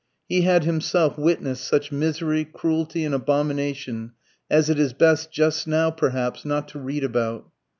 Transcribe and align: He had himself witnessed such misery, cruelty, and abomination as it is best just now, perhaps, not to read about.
He 0.27 0.41
had 0.41 0.63
himself 0.63 1.15
witnessed 1.15 1.63
such 1.63 1.91
misery, 1.91 2.43
cruelty, 2.43 3.05
and 3.05 3.13
abomination 3.13 4.13
as 4.49 4.67
it 4.67 4.79
is 4.79 4.93
best 4.93 5.31
just 5.31 5.67
now, 5.67 5.91
perhaps, 5.91 6.43
not 6.43 6.67
to 6.69 6.79
read 6.79 7.03
about. 7.03 7.51